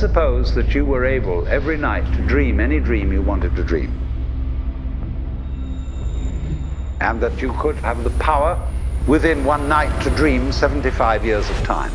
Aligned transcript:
suppose 0.00 0.54
that 0.54 0.74
you 0.74 0.82
were 0.86 1.04
able 1.04 1.46
every 1.46 1.76
night 1.76 2.10
to 2.16 2.26
dream 2.26 2.58
any 2.58 2.80
dream 2.80 3.12
you 3.12 3.20
wanted 3.20 3.54
to 3.54 3.62
dream. 3.62 3.92
And 7.02 7.20
that 7.20 7.42
you 7.42 7.52
could 7.60 7.76
have 7.76 8.02
the 8.02 8.10
power 8.18 8.58
within 9.06 9.44
one 9.44 9.68
night 9.68 10.02
to 10.04 10.08
dream 10.16 10.52
75 10.52 11.26
years 11.26 11.50
of 11.50 11.56
time. 11.64 11.92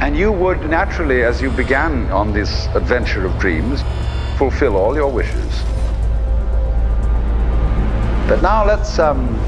And 0.00 0.16
you 0.16 0.32
would 0.32 0.68
naturally, 0.68 1.22
as 1.22 1.40
you 1.40 1.50
began 1.50 2.10
on 2.10 2.32
this 2.32 2.66
adventure 2.74 3.24
of 3.24 3.38
dreams, 3.38 3.82
fulfill 4.36 4.76
all 4.76 4.96
your 4.96 5.12
wishes. 5.12 5.62
But 8.26 8.42
now 8.42 8.64
let's 8.64 8.98
um, 8.98 9.38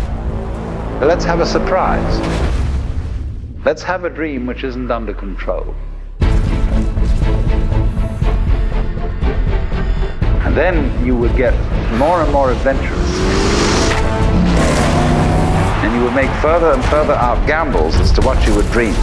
let's 1.06 1.24
have 1.24 1.40
a 1.40 1.46
surprise. 1.46 2.20
Let's 3.64 3.82
have 3.82 4.04
a 4.04 4.10
dream 4.10 4.46
which 4.46 4.62
isn't 4.62 4.90
under 4.90 5.12
control. 5.12 5.74
And 10.44 10.56
then 10.56 11.04
you 11.04 11.16
would 11.16 11.36
get 11.36 11.54
more 11.98 12.22
and 12.22 12.32
more 12.32 12.52
adventurous. 12.52 13.18
And 15.82 15.94
you 15.96 16.04
would 16.04 16.14
make 16.14 16.30
further 16.40 16.72
and 16.72 16.84
further 16.84 17.14
out 17.14 17.44
gambles 17.48 17.96
as 17.96 18.12
to 18.12 18.20
what 18.20 18.46
you 18.46 18.54
would 18.54 18.70
dream. 18.70 18.94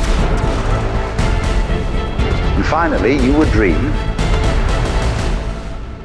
And 2.55 2.65
finally, 2.65 3.17
you 3.17 3.33
would 3.37 3.51
dream 3.51 3.91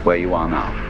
where 0.04 0.16
you 0.16 0.34
are 0.34 0.48
now. 0.48 0.83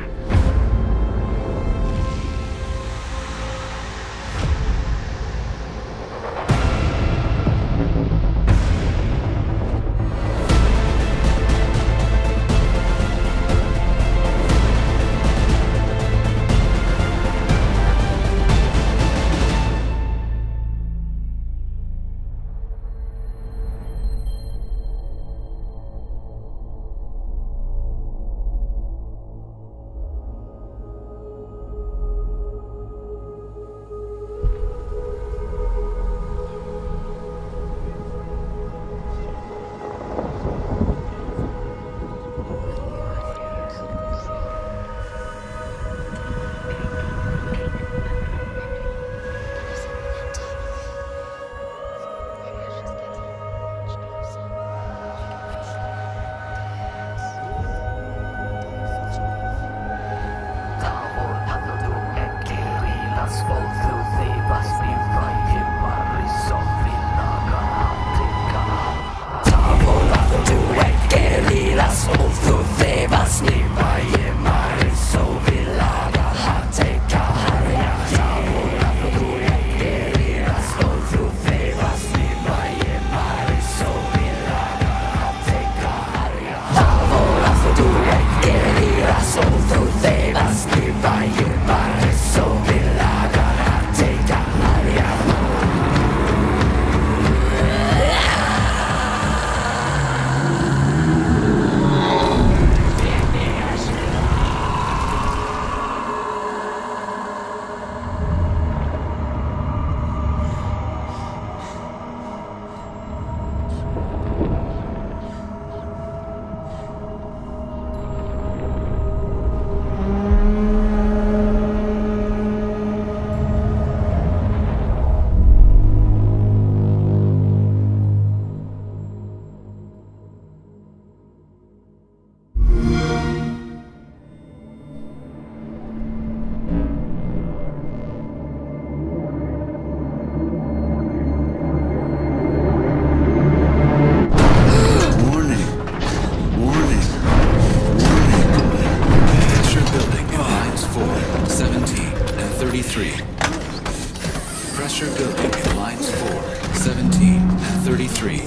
33. 157.97 158.41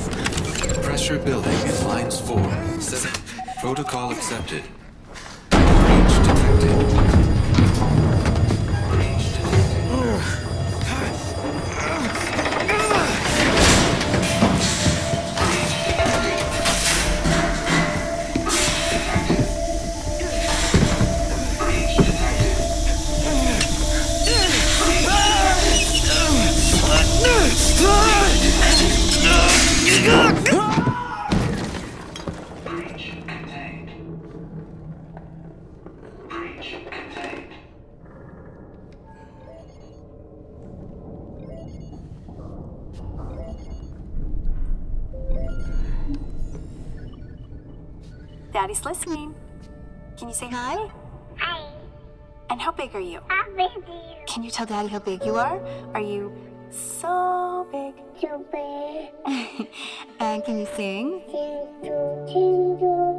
Pressure 0.84 1.18
building 1.20 1.58
in 1.62 1.88
lines 1.88 2.20
4, 2.20 2.38
7. 2.82 3.10
Protocol 3.62 4.12
accepted. 4.12 4.62
Breach 5.50 6.16
detected. 6.28 6.97
How 52.98 53.04
big 53.04 53.06
are 53.06 53.12
you? 53.12 53.20
I'm 53.30 53.56
with. 53.56 54.26
Can 54.26 54.42
you 54.42 54.50
tell 54.50 54.66
Daddy 54.66 54.88
how 54.88 54.98
big 54.98 55.24
you 55.24 55.36
are? 55.36 55.62
Are 55.94 56.02
you 56.02 56.34
so 56.72 57.68
big? 57.72 57.94
Super 58.20 58.58
and 60.20 60.44
can 60.44 60.58
you 60.58 60.68
sing? 60.76 61.22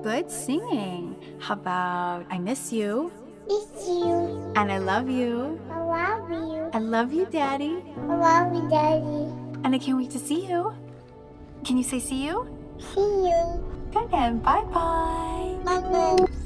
Good 0.03 0.31
singing. 0.31 1.15
How 1.39 1.55
about 1.55 2.27
I 2.29 2.39
miss 2.39 2.73
you 2.73 3.13
It's 3.49 3.87
you. 3.87 4.53
and 4.57 4.73
I 4.73 4.79
love 4.79 5.09
you. 5.09 5.61
I 5.71 5.79
love 5.79 6.29
you. 6.31 6.71
I 6.75 6.79
love 6.79 7.13
you, 7.13 7.27
Daddy. 7.27 7.85
I 8.11 8.17
love 8.17 8.53
you, 8.55 8.69
Daddy. 8.69 9.31
And 9.63 9.75
I 9.75 9.79
can't 9.79 9.97
wait 9.97 10.11
to 10.11 10.19
see 10.19 10.47
you. 10.49 10.75
Can 11.65 11.77
you 11.77 11.85
say 11.85 12.01
see 12.01 12.27
you? 12.27 12.51
See 12.81 13.31
you. 13.31 13.63
Good 13.95 14.13
and 14.13 14.43
bye 14.43 14.65
bye. 14.75 15.55
Bye-bye. 15.65 16.17
Signal 16.17 16.38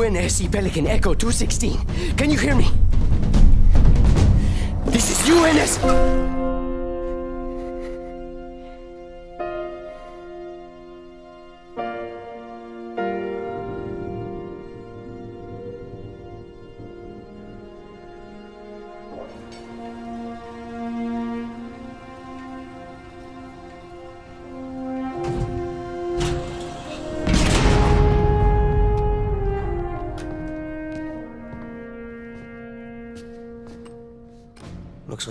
UNSC 0.00 0.50
Pelican 0.50 0.86
Echo 0.86 1.12
216. 1.12 2.16
Can 2.16 2.30
you 2.30 2.38
hear 2.38 2.54
me? 2.56 2.70
This 4.86 5.10
is 5.10 5.28
UNS. 5.28 6.19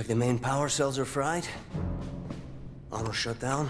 The 0.10 0.16
main 0.16 0.40
power 0.40 0.68
cells 0.68 0.98
are 0.98 1.06
fried. 1.06 1.48
Armor 2.92 3.14
shut 3.14 3.40
down. 3.40 3.70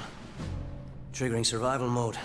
Triggering 1.12 1.46
survival 1.46 1.90
mode. 1.90 2.18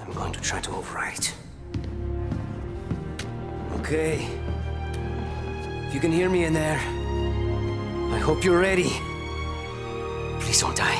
I'm 0.00 0.10
going 0.14 0.32
to 0.32 0.40
try 0.40 0.58
to 0.62 0.70
overwrite. 0.70 1.34
Okay. 3.80 4.26
If 5.86 5.92
you 5.92 6.00
can 6.00 6.12
hear 6.12 6.30
me 6.30 6.44
in 6.44 6.54
there, 6.54 6.78
I 6.78 8.18
hope 8.18 8.42
you're 8.42 8.58
ready. 8.58 8.90
Please 10.40 10.62
don't 10.62 10.74
die. 10.74 10.97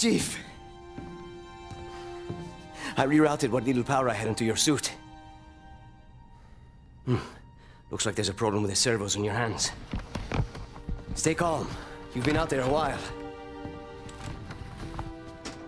Chief. 0.00 0.38
I 2.96 3.04
rerouted 3.04 3.50
what 3.50 3.64
little 3.64 3.84
power 3.84 4.08
I 4.08 4.14
had 4.14 4.28
into 4.28 4.46
your 4.46 4.56
suit. 4.56 4.92
Hmm. 7.04 7.18
Looks 7.90 8.06
like 8.06 8.14
there's 8.14 8.30
a 8.30 8.34
problem 8.34 8.62
with 8.62 8.70
the 8.70 8.76
servos 8.76 9.16
in 9.16 9.24
your 9.24 9.34
hands. 9.34 9.72
Stay 11.16 11.34
calm. 11.34 11.68
You've 12.14 12.24
been 12.24 12.38
out 12.38 12.48
there 12.48 12.62
a 12.62 12.68
while. 12.68 12.98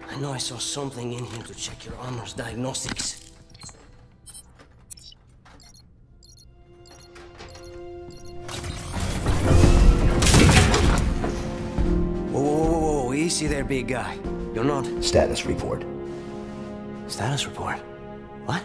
I 0.08 0.16
know 0.18 0.32
I 0.32 0.38
saw 0.38 0.56
something 0.56 1.12
in 1.12 1.24
here 1.26 1.42
to 1.42 1.54
check 1.54 1.84
your 1.84 1.96
armor's 1.96 2.32
diagnostics. 2.32 3.21
Big 13.72 13.88
guy. 13.88 14.18
You're 14.54 14.64
not. 14.64 14.84
Status 15.02 15.46
report. 15.46 15.82
Status 17.06 17.46
report? 17.46 17.78
What? 18.44 18.62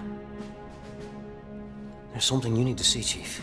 There's 2.11 2.25
something 2.25 2.53
you 2.57 2.65
need 2.65 2.77
to 2.77 2.83
see, 2.83 3.01
Chief. 3.01 3.41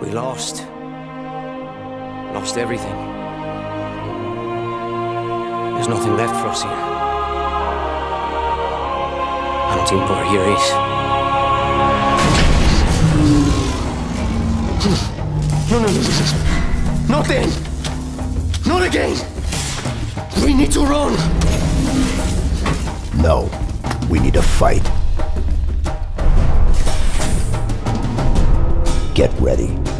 We 0.00 0.08
lost. 0.10 0.64
Lost 2.32 2.56
everything. 2.56 2.96
There's 5.74 5.88
nothing 5.88 6.16
left 6.16 6.34
for 6.40 6.48
us 6.48 6.62
here. 6.62 6.93
I 9.84 9.86
don't 9.86 10.02
even 10.02 10.08
know 10.08 10.24
here 10.30 10.40
is. 10.40 10.66
No, 15.70 15.78
no, 15.78 15.86
no, 15.86 15.92
no, 15.92 16.00
no. 16.00 17.06
Not 17.06 17.26
then! 17.28 17.48
Not 18.66 18.82
again! 18.82 19.14
We 20.42 20.54
need 20.54 20.72
to 20.72 20.80
run! 20.80 21.12
No, 23.20 23.50
we 24.08 24.20
need 24.20 24.32
to 24.32 24.42
fight. 24.42 24.82
Get 29.14 29.38
ready. 29.38 29.93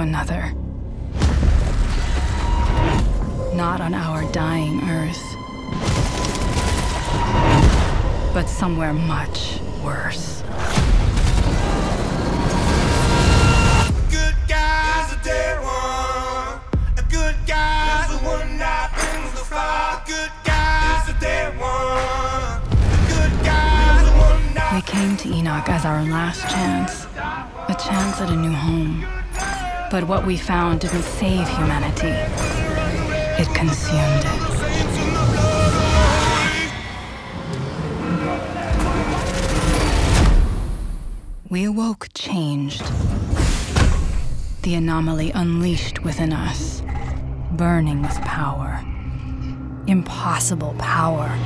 Another. 0.00 0.52
Not 3.54 3.80
on 3.80 3.94
our 3.94 4.24
dying 4.32 4.80
Earth, 4.88 5.22
but 8.32 8.46
somewhere 8.48 8.92
much 8.94 9.60
worse. 9.84 10.42
Good 14.10 14.36
guy's 14.48 15.12
a 15.12 15.20
dead 15.22 15.62
one. 15.62 16.60
A 16.96 17.02
good 17.10 17.36
guy's 17.46 18.08
the 18.10 18.24
one 18.26 18.58
that 18.58 18.92
brings 18.96 19.32
the 19.38 19.44
fire. 19.44 20.02
Good 20.06 20.30
guy's 20.44 21.08
a 21.08 21.20
dead 21.20 21.58
one. 21.58 22.62
A 22.70 23.00
good 23.08 23.44
guy's 23.44 24.04
the 24.08 24.16
one 24.18 24.54
that. 24.54 24.72
We 24.74 24.82
came 24.82 25.16
to 25.18 25.28
Enoch 25.28 25.68
as 25.68 25.84
our 25.84 26.02
last 26.04 26.48
chance, 26.48 27.06
a 27.14 27.74
chance 27.74 28.20
at 28.20 28.30
a 28.30 28.36
new 28.36 28.52
home. 28.52 29.19
But 29.90 30.04
what 30.04 30.24
we 30.24 30.36
found 30.36 30.80
didn't 30.80 31.02
save 31.02 31.48
humanity, 31.48 32.14
it 33.42 33.48
consumed 33.56 34.22
it. 34.24 34.50
We 41.50 41.64
awoke 41.64 42.06
changed. 42.14 42.84
The 44.62 44.76
anomaly 44.76 45.32
unleashed 45.32 46.04
within 46.04 46.32
us, 46.32 46.84
burning 47.50 48.02
with 48.02 48.20
power. 48.20 48.84
Impossible 49.88 50.76
power. 50.78 51.36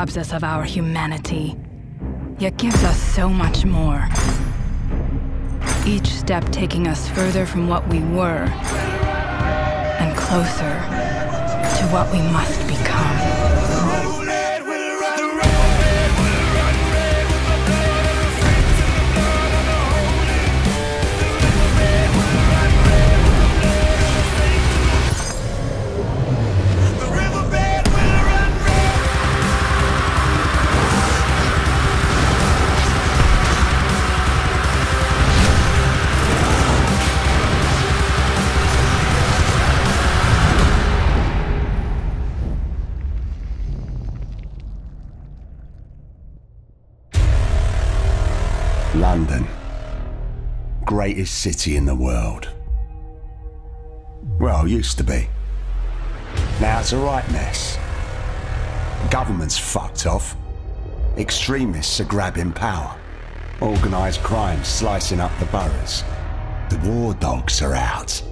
Robs 0.00 0.16
us 0.16 0.32
of 0.32 0.42
our 0.42 0.64
humanity, 0.64 1.54
yet 2.38 2.56
gives 2.56 2.82
us 2.84 2.96
so 2.96 3.28
much 3.28 3.66
more. 3.66 4.08
Each 5.86 6.06
step 6.06 6.42
taking 6.50 6.88
us 6.88 7.06
further 7.10 7.44
from 7.44 7.68
what 7.68 7.86
we 7.88 7.98
were 7.98 8.48
and 10.00 10.16
closer 10.16 10.74
to 11.76 11.84
what 11.92 12.10
we 12.12 12.18
must 12.32 12.66
become. 12.66 13.39
London. 49.00 49.46
Greatest 50.84 51.38
city 51.38 51.76
in 51.76 51.86
the 51.86 51.94
world. 51.94 52.50
Well, 54.38 54.68
used 54.68 54.98
to 54.98 55.04
be. 55.04 55.26
Now 56.60 56.80
it's 56.80 56.92
a 56.92 56.98
right 56.98 57.26
mess. 57.32 57.78
Government's 59.10 59.58
fucked 59.58 60.06
off. 60.06 60.36
Extremists 61.16 61.98
are 62.00 62.04
grabbing 62.04 62.52
power. 62.52 62.94
Organised 63.62 64.22
crime 64.22 64.62
slicing 64.64 65.18
up 65.18 65.32
the 65.38 65.46
boroughs. 65.46 66.04
The 66.68 66.78
war 66.84 67.14
dogs 67.14 67.62
are 67.62 67.74
out. 67.74 68.22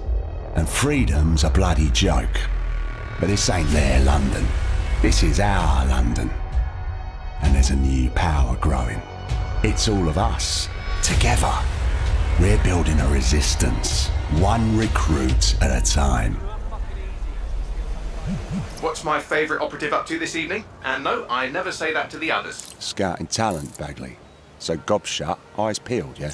And 0.53 0.69
freedom's 0.69 1.43
a 1.43 1.49
bloody 1.49 1.89
joke. 1.89 2.39
But 3.19 3.29
this 3.29 3.49
ain't 3.49 3.69
their 3.69 4.03
London. 4.03 4.45
This 5.01 5.23
is 5.23 5.39
our 5.39 5.87
London. 5.87 6.29
And 7.41 7.55
there's 7.55 7.71
a 7.71 7.75
new 7.75 8.11
power 8.11 8.55
growing. 8.57 9.01
It's 9.61 9.89
all 9.89 10.07
of 10.07 10.17
us, 10.17 10.69
together. 11.03 11.53
We're 12.39 12.63
building 12.63 12.97
a 13.01 13.07
resistance, 13.09 14.07
one 14.39 14.77
recruit 14.77 15.61
at 15.61 15.69
a 15.69 15.85
time. 15.85 16.35
What's 18.79 19.03
my 19.03 19.19
favourite 19.19 19.61
operative 19.61 19.91
up 19.91 20.05
to 20.05 20.17
this 20.17 20.37
evening? 20.37 20.63
And 20.85 21.03
no, 21.03 21.27
I 21.29 21.49
never 21.49 21.73
say 21.73 21.91
that 21.91 22.09
to 22.11 22.17
the 22.17 22.31
others. 22.31 22.73
Scouting 22.79 23.27
talent, 23.27 23.77
Bagley. 23.77 24.15
So 24.59 24.77
gob 24.77 25.05
shut, 25.05 25.37
eyes 25.57 25.77
peeled, 25.77 26.17
yeah? 26.17 26.31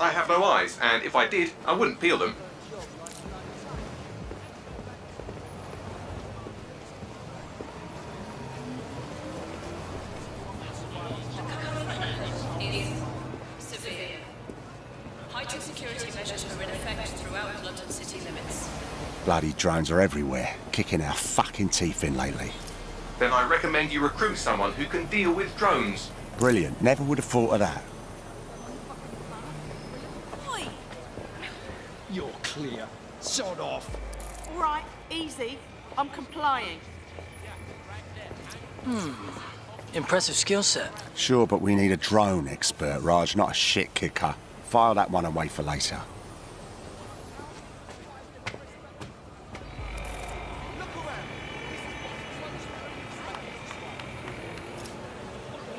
I 0.00 0.10
have 0.10 0.28
no 0.28 0.42
eyes, 0.42 0.80
and 0.82 1.04
if 1.04 1.14
I 1.14 1.28
did, 1.28 1.52
I 1.64 1.74
wouldn't 1.74 2.00
peel 2.00 2.18
them. 2.18 2.34
Heightened 15.50 15.76
security 15.76 16.12
measures 16.14 16.44
are 16.44 16.62
in 16.62 16.70
effect 16.70 17.08
throughout 17.08 17.64
London 17.64 17.90
city 17.90 18.20
limits. 18.20 18.70
Bloody 19.24 19.52
drones 19.54 19.90
are 19.90 20.00
everywhere, 20.00 20.54
kicking 20.70 21.02
our 21.02 21.12
fucking 21.12 21.70
teeth 21.70 22.04
in 22.04 22.16
lately. 22.16 22.52
Then 23.18 23.32
I 23.32 23.48
recommend 23.48 23.92
you 23.92 24.00
recruit 24.00 24.36
someone 24.36 24.70
who 24.74 24.84
can 24.84 25.06
deal 25.06 25.32
with 25.32 25.56
drones. 25.56 26.12
Brilliant, 26.38 26.80
never 26.80 27.02
would 27.02 27.18
have 27.18 27.24
thought 27.24 27.50
of 27.54 27.58
that. 27.58 27.82
You're 32.12 32.30
clear. 32.44 32.86
Sod 33.18 33.58
off. 33.58 33.98
All 34.52 34.60
right, 34.60 34.84
easy. 35.10 35.58
I'm 35.98 36.10
complying. 36.10 36.78
Hmm. 38.84 39.10
Impressive 39.94 40.36
skill 40.36 40.62
set. 40.62 40.92
Sure, 41.16 41.44
but 41.44 41.60
we 41.60 41.74
need 41.74 41.90
a 41.90 41.96
drone 41.96 42.46
expert, 42.46 43.00
Raj, 43.00 43.34
not 43.34 43.50
a 43.50 43.54
shit 43.54 43.94
kicker. 43.94 44.36
File 44.70 44.94
that 44.94 45.10
one 45.10 45.24
away 45.24 45.48
for 45.48 45.64
later. 45.64 45.96
Are 45.96 46.04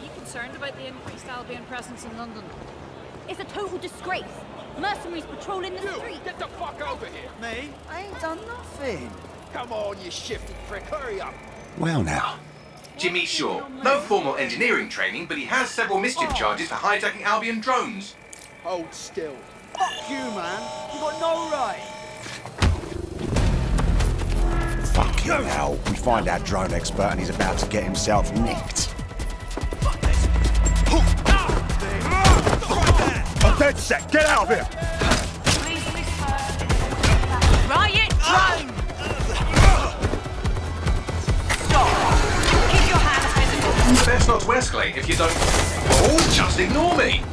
you 0.04 0.10
concerned 0.14 0.58
about 0.58 0.76
the 0.76 0.88
increased 0.88 1.26
Albion 1.28 1.64
presence 1.70 2.04
in 2.04 2.18
London? 2.18 2.44
It's 3.30 3.40
a 3.40 3.46
total 3.46 3.78
disgrace. 3.78 4.26
Mercenaries 4.78 5.24
patrolling 5.24 5.74
the 5.74 5.90
street. 5.94 6.22
Get 6.26 6.38
the 6.38 6.48
fuck 6.48 6.86
over 6.86 7.06
here. 7.06 7.30
Me? 7.42 7.70
I 7.90 8.02
ain't 8.02 8.20
done 8.20 8.40
nothing. 8.46 9.10
Come 9.54 9.72
on, 9.72 10.04
you 10.04 10.12
shifty 10.12 10.54
prick. 10.68 10.84
Hurry 10.84 11.22
up. 11.22 11.34
Well 11.78 12.04
now, 12.04 12.40
Jimmy 12.98 13.26
Shaw. 13.26 13.66
No 13.86 14.02
formal 14.02 14.36
engineering 14.36 14.90
training, 14.90 15.28
but 15.28 15.38
he 15.38 15.46
has 15.46 15.70
several 15.70 15.98
mischief 15.98 16.28
oh. 16.32 16.36
charges 16.36 16.68
for 16.68 16.76
hijacking 16.76 17.22
Albion 17.22 17.62
drones. 17.62 18.16
Hold 18.64 18.94
still. 18.94 19.36
Fuck 19.74 20.10
you, 20.10 20.18
man. 20.18 20.62
You 20.94 21.00
got 21.00 21.20
no 21.20 21.50
right. 21.52 22.02
fucking 24.94 25.46
hell. 25.46 25.80
We 25.88 25.96
find 25.96 26.28
our 26.28 26.40
drone 26.40 26.74
expert 26.74 27.10
and 27.12 27.20
he's 27.20 27.30
about 27.30 27.58
to 27.60 27.68
get 27.68 27.84
himself 27.84 28.32
nicked. 28.34 28.94
I'm 33.44 33.58
dead 33.58 33.78
set. 33.78 34.12
Get 34.12 34.26
out 34.26 34.44
of 34.44 34.50
here. 34.50 34.68
Riot 37.70 38.10
drone! 38.20 38.68
Keep 42.70 42.90
your 42.90 43.00
hands 43.00 43.34
visible. 43.40 44.06
Best 44.06 44.28
not 44.28 44.48
to 44.48 44.98
if 44.98 45.10
you 45.10 45.16
don't. 45.16 45.32
Oh, 45.34 46.32
just 46.34 46.60
ignore 46.60 46.98
me. 46.98 47.24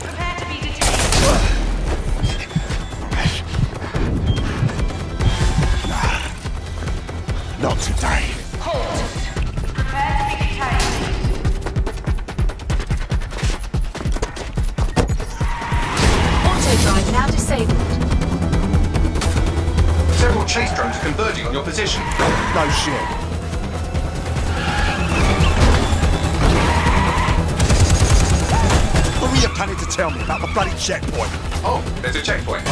Not 7.68 7.80
today. 7.80 8.24
Halt. 8.60 8.80
Prepare 9.74 10.30
to 10.30 10.36
be 10.38 10.46
detained. 10.48 10.96
Auto 16.48 16.72
drive 16.80 17.08
now 17.12 17.26
disabled. 17.26 17.76
Several 20.16 20.46
chase 20.46 20.72
drones 20.74 20.96
are 20.96 21.00
converging 21.00 21.44
on 21.46 21.52
your 21.52 21.62
position. 21.62 22.00
No 22.54 22.70
shit. 22.70 23.04
What 29.20 29.30
were 29.30 29.36
you 29.36 29.48
planning 29.48 29.76
to 29.76 29.86
tell 29.94 30.10
me 30.10 30.22
about 30.22 30.40
the 30.40 30.46
bloody 30.54 30.74
checkpoint? 30.78 31.30
Oh, 31.62 31.84
there's 32.00 32.16
a 32.16 32.22
checkpoint. 32.22 32.64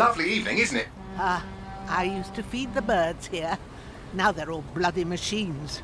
Lovely 0.00 0.32
evening, 0.32 0.56
isn't 0.56 0.78
it? 0.78 0.88
Ah, 1.18 1.44
I 1.86 2.04
used 2.04 2.34
to 2.36 2.42
feed 2.42 2.72
the 2.72 2.80
birds 2.80 3.26
here. 3.26 3.58
Now 4.14 4.32
they're 4.32 4.50
all 4.50 4.64
bloody 4.72 5.04
machines. 5.04 5.82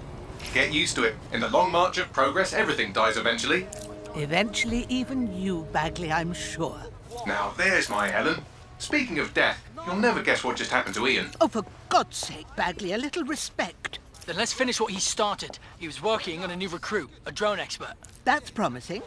Get 0.55 0.73
used 0.73 0.97
to 0.97 1.05
it. 1.05 1.17
In 1.35 1.41
the 1.41 1.51
long 1.51 1.71
march 1.71 1.99
of 1.99 2.11
progress, 2.15 2.55
everything 2.55 2.95
dies 2.95 3.19
eventually. 3.19 3.67
Eventually, 4.15 4.87
even 4.89 5.39
you, 5.39 5.69
Bagley, 5.71 6.11
I'm 6.11 6.33
sure. 6.33 6.81
Now, 7.27 7.53
there's 7.59 7.91
my 7.91 8.09
Helen. 8.09 8.41
Speaking 8.79 9.19
of 9.19 9.35
death, 9.35 9.63
you'll 9.85 9.97
never 9.97 10.23
guess 10.23 10.43
what 10.43 10.57
just 10.57 10.71
happened 10.71 10.95
to 10.95 11.07
Ian. 11.07 11.29
Oh, 11.39 11.49
for 11.49 11.67
God's 11.91 12.17
sake, 12.17 12.47
Bagley, 12.57 12.95
a 12.95 12.99
little 12.99 13.25
respect. 13.25 13.99
Then 14.25 14.37
let's 14.37 14.55
finish 14.55 14.81
what 14.81 14.93
he 14.93 14.99
started. 14.99 15.59
He 15.79 15.87
was 15.87 16.03
working 16.03 16.43
on 16.43 16.51
a 16.51 16.57
new 16.57 16.71
recruit, 16.71 17.11
a 17.27 17.33
drone 17.33 17.61
expert. 17.61 17.93
That's 18.25 18.49
promising. 18.49 19.03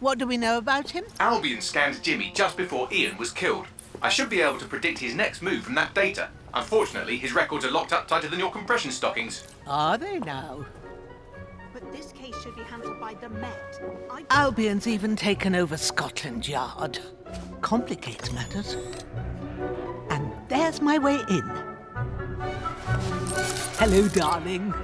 What 0.00 0.18
do 0.18 0.26
we 0.26 0.36
know 0.36 0.58
about 0.58 0.90
him? 0.90 1.04
Albion 1.18 1.62
scanned 1.62 2.02
Jimmy 2.02 2.30
just 2.34 2.58
before 2.58 2.88
Ian 2.92 3.16
was 3.16 3.32
killed. 3.32 3.66
I 4.02 4.08
should 4.08 4.30
be 4.30 4.40
able 4.40 4.58
to 4.58 4.64
predict 4.66 4.98
his 4.98 5.14
next 5.14 5.42
move 5.42 5.62
from 5.62 5.74
that 5.74 5.94
data. 5.94 6.30
Unfortunately, 6.54 7.18
his 7.18 7.34
records 7.34 7.64
are 7.64 7.70
locked 7.70 7.92
up 7.92 8.08
tighter 8.08 8.28
than 8.28 8.38
your 8.38 8.50
compression 8.50 8.90
stockings. 8.90 9.44
Are 9.66 9.98
they 9.98 10.18
now? 10.20 10.64
But 11.72 11.92
this 11.92 12.12
case 12.12 12.34
should 12.42 12.56
be 12.56 12.62
handled 12.62 12.98
by 12.98 13.14
the 13.14 13.28
Met. 13.28 13.80
I... 14.10 14.24
Albion's 14.30 14.86
even 14.86 15.16
taken 15.16 15.54
over 15.54 15.76
Scotland 15.76 16.48
Yard. 16.48 16.98
Complicates 17.60 18.32
matters. 18.32 18.76
And 20.08 20.32
there's 20.48 20.80
my 20.80 20.98
way 20.98 21.20
in. 21.28 21.50
Hello, 23.78 24.08
darling. 24.08 24.74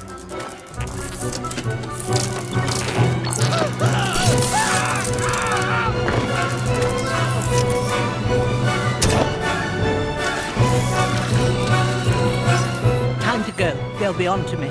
They'll 14.06 14.14
be 14.14 14.28
on 14.28 14.46
to 14.46 14.56
me. 14.56 14.68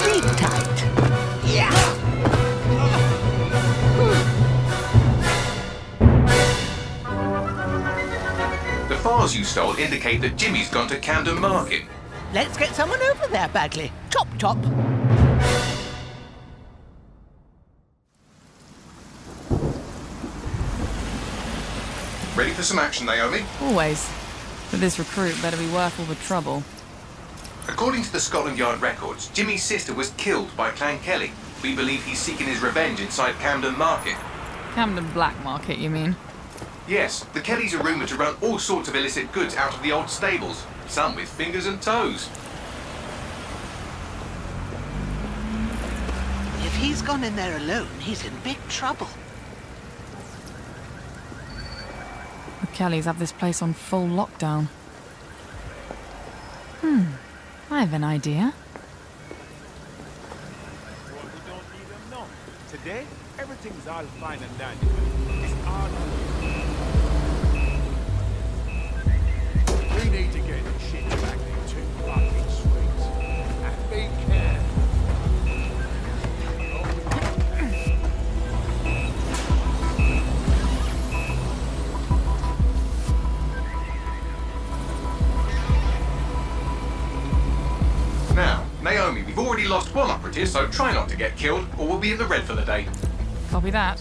Sleep 0.00 0.24
tight. 0.36 0.78
The 8.88 8.96
files 8.96 9.36
you 9.36 9.44
stole 9.44 9.76
indicate 9.76 10.20
that 10.22 10.34
Jimmy's 10.36 10.68
gone 10.68 10.88
to 10.88 10.98
Camden 10.98 11.40
Market. 11.40 11.82
Let's 12.34 12.56
get 12.56 12.74
someone 12.74 13.00
over 13.00 13.28
there, 13.28 13.48
Bagley. 13.50 13.92
Chop, 14.10 14.26
chop. 14.38 14.58
Some 22.66 22.78
action, 22.78 23.06
Naomi? 23.06 23.44
Always. 23.62 24.10
But 24.70 24.80
this 24.80 24.98
recruit 24.98 25.40
better 25.40 25.56
be 25.56 25.70
worth 25.70 25.98
all 26.00 26.06
the 26.06 26.16
trouble. 26.16 26.64
According 27.68 28.02
to 28.02 28.12
the 28.12 28.20
Scotland 28.20 28.58
Yard 28.58 28.80
records, 28.80 29.28
Jimmy's 29.28 29.62
sister 29.62 29.94
was 29.94 30.10
killed 30.10 30.54
by 30.56 30.70
Clan 30.70 30.98
Kelly. 31.00 31.30
We 31.62 31.74
believe 31.74 32.04
he's 32.04 32.18
seeking 32.18 32.46
his 32.46 32.60
revenge 32.60 33.00
inside 33.00 33.34
Camden 33.38 33.78
Market. 33.78 34.16
Camden 34.74 35.08
Black 35.12 35.42
Market, 35.44 35.78
you 35.78 35.90
mean? 35.90 36.16
Yes, 36.88 37.24
the 37.32 37.40
Kellys 37.40 37.74
are 37.74 37.82
rumoured 37.82 38.08
to 38.08 38.16
run 38.16 38.36
all 38.42 38.58
sorts 38.58 38.88
of 38.88 38.94
illicit 38.94 39.32
goods 39.32 39.56
out 39.56 39.74
of 39.74 39.82
the 39.82 39.92
old 39.92 40.10
stables, 40.10 40.64
some 40.88 41.16
with 41.16 41.28
fingers 41.28 41.66
and 41.66 41.80
toes. 41.80 42.28
If 46.64 46.76
he's 46.76 47.02
gone 47.02 47.24
in 47.24 47.36
there 47.36 47.56
alone, 47.56 47.88
he's 48.00 48.24
in 48.24 48.32
big 48.44 48.58
trouble. 48.68 49.08
Kellys 52.76 53.06
have 53.06 53.18
this 53.18 53.32
place 53.32 53.62
on 53.62 53.72
full 53.72 54.06
lockdown. 54.06 54.66
Hmm. 56.82 57.04
I 57.70 57.80
have 57.80 57.94
an 57.94 58.04
idea. 58.04 58.52
Today, 62.70 63.06
everything's 63.38 63.88
all 63.88 64.04
fine 64.20 64.42
and 64.42 64.58
dandy. 64.58 64.86
It's 65.42 65.66
all 65.66 65.88
already 89.66 89.84
lost 89.84 89.94
one 89.94 90.10
operative, 90.10 90.48
so 90.48 90.66
try 90.68 90.92
not 90.92 91.08
to 91.08 91.16
get 91.16 91.36
killed, 91.36 91.66
or 91.78 91.86
we'll 91.86 91.98
be 91.98 92.12
in 92.12 92.18
the 92.18 92.24
red 92.24 92.42
for 92.44 92.54
the 92.54 92.64
day. 92.64 92.86
Copy 93.50 93.70
that. 93.70 94.00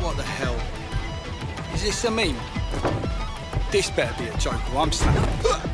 What 0.00 0.16
the 0.16 0.22
hell? 0.22 0.56
Is 1.74 1.82
this 1.82 2.04
a 2.04 2.10
meme? 2.10 2.36
This 3.70 3.90
better 3.90 4.22
be 4.22 4.28
a 4.28 4.36
joke 4.36 4.74
or 4.74 4.82
I'm 4.82 4.92
snapping. 4.92 5.71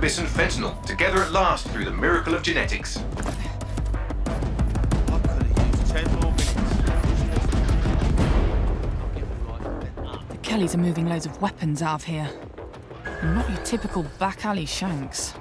Cannabis 0.00 0.18
and 0.18 0.28
fentanyl, 0.28 0.82
together 0.86 1.20
at 1.20 1.30
last 1.30 1.68
through 1.68 1.84
the 1.84 1.90
miracle 1.90 2.34
of 2.34 2.42
genetics. 2.42 2.94
Ten 5.84 6.10
more 6.14 6.32
minutes. 6.32 6.54
The 10.30 10.38
Kellys 10.40 10.74
are 10.74 10.78
moving 10.78 11.06
loads 11.06 11.26
of 11.26 11.42
weapons 11.42 11.82
out 11.82 11.96
of 11.96 12.04
here. 12.04 12.30
And 13.04 13.34
not 13.34 13.50
your 13.50 13.58
typical 13.58 14.04
back 14.18 14.46
alley 14.46 14.64
shanks. 14.64 15.34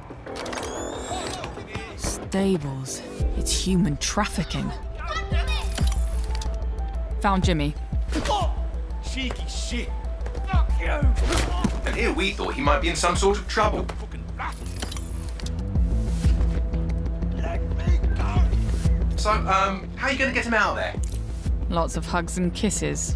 Stables. 1.95 3.01
It's 3.37 3.65
human 3.65 3.95
trafficking. 3.95 4.69
Found 7.21 7.45
Jimmy. 7.45 7.73
Cheeky 9.09 9.47
shit. 9.47 9.89
Fuck 10.51 10.69
you. 10.81 10.87
And 11.85 11.95
here 11.95 12.11
we 12.11 12.31
thought 12.31 12.55
he 12.55 12.61
might 12.61 12.81
be 12.81 12.89
in 12.89 12.97
some 12.97 13.15
sort 13.15 13.37
of 13.37 13.47
trouble. 13.47 13.87
So, 19.29 19.35
um, 19.35 19.87
how 19.95 20.07
are 20.07 20.11
you 20.11 20.17
going 20.17 20.31
to 20.31 20.33
get 20.33 20.47
him 20.47 20.55
out 20.55 20.71
of 20.71 20.77
there? 20.77 20.95
Lots 21.69 21.97
of 21.97 22.07
hugs 22.07 22.39
and 22.39 22.51
kisses. 22.51 23.15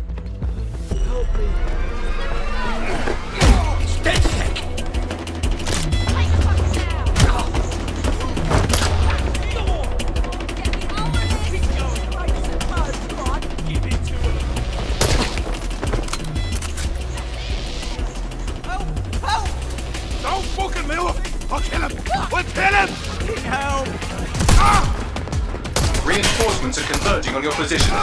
Reinforcements 26.43 26.77
are 26.77 26.91
converging 26.91 27.35
on 27.35 27.43
your 27.43 27.53
position. 27.53 27.95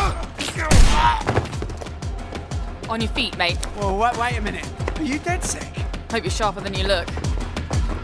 On 2.89 2.99
your 2.99 3.11
feet, 3.11 3.37
mate. 3.37 3.59
Well, 3.77 3.99
wait, 3.99 4.17
wait 4.17 4.39
a 4.39 4.41
minute. 4.41 4.67
Are 4.97 5.03
you 5.03 5.19
DedSec? 5.21 6.11
Hope 6.11 6.25
you're 6.25 6.31
sharper 6.31 6.63
than 6.63 6.73
you 6.73 6.87
look. 6.87 7.07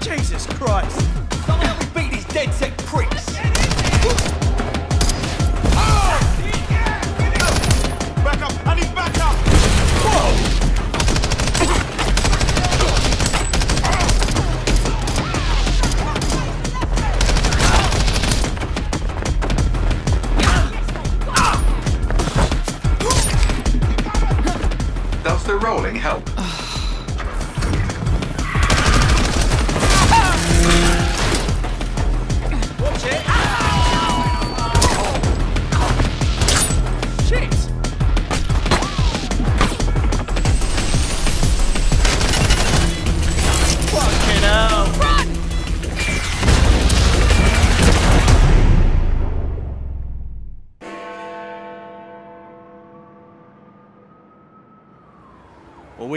Jesus 0.02 0.44
Christ! 0.44 1.00
Someone 1.46 1.66
help 1.66 1.80
me 1.80 2.02
beat 2.02 2.12
these 2.12 2.24
DedSec 2.26 2.76
pricks! 2.84 4.45
Rolling 25.86 26.00
help? 26.02 26.35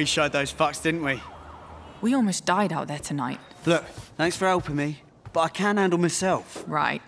Showed 0.10 0.32
those 0.32 0.54
fucks, 0.54 0.82
didn't 0.82 1.04
we? 1.04 1.22
We 2.02 2.14
almost 2.14 2.46
died 2.46 2.72
out 2.74 2.88
there 2.88 3.00
tonight. 3.00 3.40
Look, 3.66 3.86
thanks 4.18 4.36
for 4.36 4.48
helping 4.48 4.76
me, 4.76 5.04
but 5.34 5.42
I 5.42 5.50
can 5.50 5.78
handle 5.78 6.00
myself. 6.00 6.64
Right. 6.68 7.02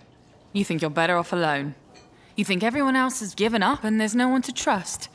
You 0.53 0.65
think 0.65 0.81
you're 0.81 0.89
better 0.89 1.17
off 1.17 1.33
alone. 1.33 1.75
You 2.35 2.45
think 2.45 2.63
everyone 2.63 2.95
else 2.95 3.19
has 3.21 3.35
given 3.35 3.63
up 3.63 3.83
and 3.83 3.99
there's 3.99 4.15
no 4.15 4.27
one 4.27 4.41
to 4.43 4.53
trust. 4.53 5.09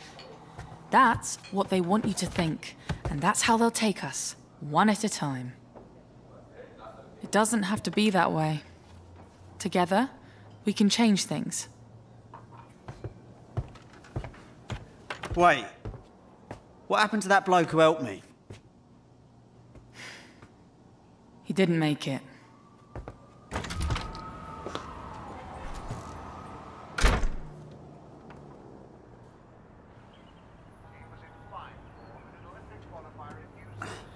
That's 0.91 1.37
what 1.51 1.69
they 1.69 1.81
want 1.81 2.05
you 2.05 2.15
to 2.15 2.27
think, 2.27 2.77
and 3.11 3.21
that's 3.21 3.43
how 3.43 3.57
they'll 3.57 3.71
take 3.71 4.05
us, 4.05 4.37
one 4.61 4.89
at 4.89 5.05
a 5.05 5.09
time. 5.09 5.53
It 7.23 7.31
doesn't 7.31 7.65
have 7.65 7.83
to 7.85 7.91
be 7.91 8.11
that 8.11 8.33
way. 8.33 8.63
Together, 9.59 10.11
we 10.65 10.73
can 10.73 10.89
change 10.89 11.25
things. 11.25 11.69
Wait. 15.35 15.67
What 16.89 17.01
happened 17.01 17.23
to 17.23 17.29
that 17.29 17.45
bloke 17.45 17.71
who 17.71 17.79
helped 17.79 18.03
me? 18.03 18.23
He 21.43 21.53
didn't 21.53 21.79
make 21.79 22.07
it. 22.07 22.23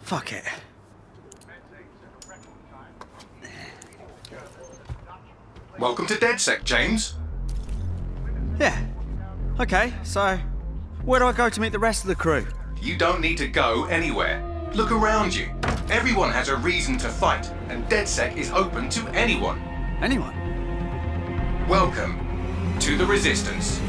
Fuck 0.03 0.33
it. 0.33 0.45
Welcome 5.79 6.07
to 6.07 6.15
DedSec, 6.15 6.65
James. 6.65 7.15
Yeah. 8.59 8.85
Okay, 9.59 9.95
so 10.03 10.37
where 11.05 11.21
do 11.21 11.27
I 11.27 11.33
go 11.33 11.49
to 11.49 11.61
meet 11.61 11.73
the 11.73 11.79
rest 11.79 12.03
of 12.03 12.09
the 12.09 12.17
crew? 12.17 12.47
You 12.83 12.97
don't 12.97 13.21
need 13.21 13.37
to 13.37 13.47
go 13.47 13.85
anywhere. 13.85 14.43
Look 14.73 14.91
around 14.91 15.35
you. 15.35 15.51
Everyone 15.91 16.31
has 16.31 16.49
a 16.49 16.57
reason 16.57 16.97
to 16.99 17.11
fight, 17.11 17.51
and 17.69 17.85
DedSec 17.91 18.39
is 18.39 18.51
open 18.53 18.89
to 18.89 19.07
anyone. 19.11 19.61
Anyone? 20.01 20.35
Welcome 21.69 22.79
to 22.81 22.97
the 22.97 23.05
Resistance. 23.05 23.83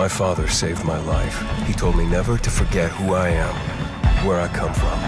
My 0.00 0.08
father 0.08 0.48
saved 0.48 0.82
my 0.82 0.98
life, 1.00 1.38
he 1.66 1.74
told 1.74 1.94
me 1.94 2.06
never 2.06 2.38
to 2.38 2.48
forget 2.48 2.90
who 2.92 3.12
I 3.12 3.28
am, 3.28 3.54
where 4.26 4.40
I 4.40 4.48
come 4.48 4.72
from. 4.72 4.98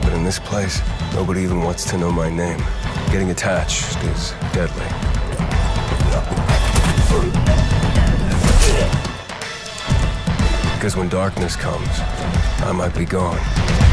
But 0.00 0.14
in 0.14 0.24
this 0.24 0.38
place, 0.38 0.80
nobody 1.12 1.42
even 1.42 1.60
wants 1.60 1.84
to 1.90 1.98
know 1.98 2.10
my 2.10 2.30
name. 2.30 2.60
Getting 3.12 3.28
attached 3.28 3.94
is 4.04 4.30
deadly. 4.54 4.86
Because 10.76 10.96
when 10.96 11.10
darkness 11.10 11.56
comes, 11.56 11.94
I 12.64 12.72
might 12.72 12.94
be 12.94 13.04
gone. 13.04 13.89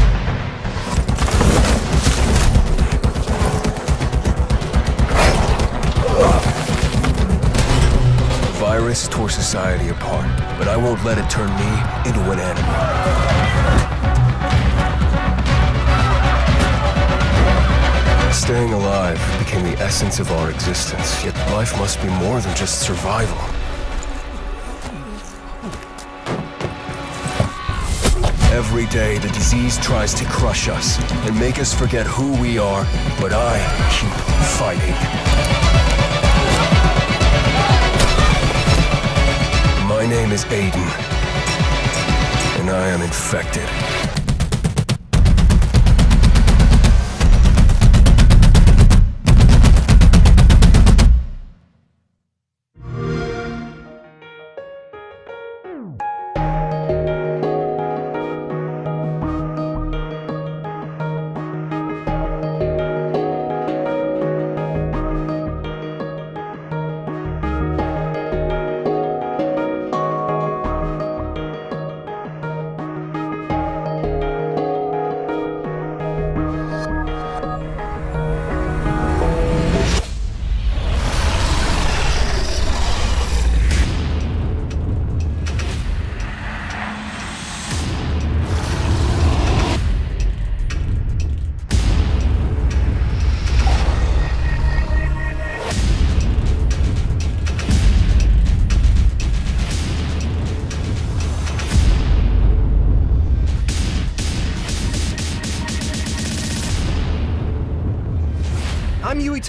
Virus 8.88 9.06
tore 9.08 9.28
society 9.28 9.90
apart, 9.90 10.26
but 10.58 10.66
I 10.66 10.74
won't 10.74 11.04
let 11.04 11.18
it 11.18 11.28
turn 11.28 11.50
me 11.60 11.70
into 12.08 12.22
an 12.32 12.40
animal. 12.40 12.74
Staying 18.32 18.72
alive 18.72 19.20
became 19.38 19.62
the 19.62 19.76
essence 19.78 20.20
of 20.20 20.32
our 20.32 20.50
existence, 20.50 21.22
yet 21.22 21.36
life 21.52 21.76
must 21.78 22.00
be 22.00 22.08
more 22.08 22.40
than 22.40 22.56
just 22.56 22.80
survival. 22.80 23.36
Every 28.50 28.86
day, 28.86 29.18
the 29.18 29.28
disease 29.28 29.76
tries 29.84 30.14
to 30.14 30.24
crush 30.24 30.66
us 30.70 30.98
and 31.26 31.38
make 31.38 31.58
us 31.58 31.74
forget 31.74 32.06
who 32.06 32.32
we 32.40 32.56
are, 32.56 32.86
but 33.20 33.34
I 33.34 33.58
keep 33.92 34.14
fighting. 34.56 35.27
Name 40.08 40.32
is 40.32 40.44
Aiden, 40.46 40.88
and 42.60 42.70
I 42.70 42.88
am 42.88 43.02
infected. 43.02 43.97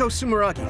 Sumeragi. 0.10 0.66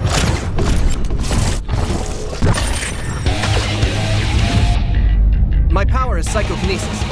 My 5.72 5.86
power 5.86 6.18
is 6.18 6.30
psychokinesis. 6.30 7.04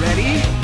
Ready? 0.00 0.59